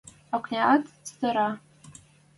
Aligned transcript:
Окняат 0.35 0.83
цӹтӹрӓ: 1.05 1.49